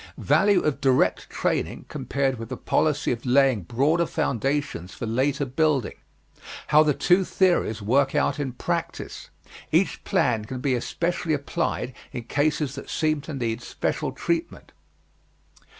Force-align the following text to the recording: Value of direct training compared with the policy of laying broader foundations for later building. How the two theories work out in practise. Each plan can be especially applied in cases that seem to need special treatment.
Value 0.17 0.61
of 0.61 0.81
direct 0.81 1.29
training 1.29 1.85
compared 1.87 2.39
with 2.39 2.49
the 2.49 2.57
policy 2.57 3.11
of 3.11 3.23
laying 3.23 3.61
broader 3.61 4.07
foundations 4.07 4.95
for 4.95 5.05
later 5.05 5.45
building. 5.45 5.93
How 6.69 6.81
the 6.81 6.95
two 6.95 7.23
theories 7.23 7.83
work 7.83 8.15
out 8.15 8.39
in 8.39 8.53
practise. 8.53 9.29
Each 9.71 10.03
plan 10.03 10.45
can 10.45 10.59
be 10.59 10.73
especially 10.73 11.35
applied 11.35 11.93
in 12.11 12.23
cases 12.23 12.73
that 12.73 12.89
seem 12.89 13.21
to 13.21 13.33
need 13.35 13.61
special 13.61 14.11
treatment. 14.11 14.71